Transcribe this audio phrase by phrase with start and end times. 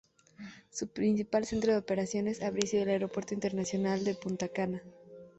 [0.71, 4.81] Su principal centro de operaciones habría sido el Aeropuerto Internacional de Punta Cana.